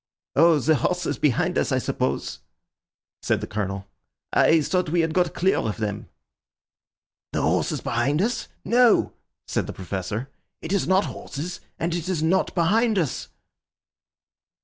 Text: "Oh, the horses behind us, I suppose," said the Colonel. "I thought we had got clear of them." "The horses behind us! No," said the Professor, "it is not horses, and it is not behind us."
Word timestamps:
"Oh, 0.35 0.57
the 0.57 0.77
horses 0.77 1.19
behind 1.19 1.59
us, 1.59 1.71
I 1.71 1.77
suppose," 1.77 2.39
said 3.21 3.39
the 3.39 3.45
Colonel. 3.45 3.85
"I 4.33 4.59
thought 4.61 4.89
we 4.89 5.01
had 5.01 5.13
got 5.13 5.35
clear 5.35 5.57
of 5.59 5.77
them." 5.77 6.07
"The 7.33 7.43
horses 7.43 7.81
behind 7.81 8.19
us! 8.19 8.47
No," 8.65 9.13
said 9.45 9.67
the 9.67 9.73
Professor, 9.73 10.31
"it 10.59 10.73
is 10.73 10.87
not 10.87 11.05
horses, 11.05 11.59
and 11.77 11.93
it 11.93 12.09
is 12.09 12.23
not 12.23 12.55
behind 12.55 12.97
us." 12.97 13.27